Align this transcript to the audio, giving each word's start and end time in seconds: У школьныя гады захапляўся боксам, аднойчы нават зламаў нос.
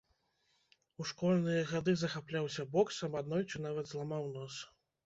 У 1.03 1.07
школьныя 1.09 1.61
гады 1.73 1.95
захапляўся 2.05 2.67
боксам, 2.73 3.11
аднойчы 3.21 3.67
нават 3.69 3.85
зламаў 3.95 4.31
нос. 4.39 4.63